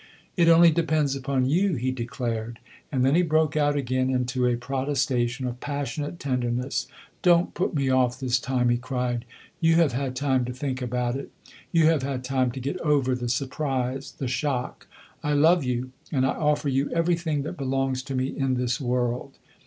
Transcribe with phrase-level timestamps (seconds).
[0.35, 2.57] "It only depends upon you," he declared;
[2.91, 6.87] and then he broke out again into a protestation of passionate tenderness.
[7.21, 9.25] "Don't put me off this time," he cried.
[9.59, 11.29] "You have had time to think about it;
[11.71, 14.87] you have had time to get over the surprise, the shock.
[15.21, 19.37] I love you, and I offer you everything that belongs to me in this world."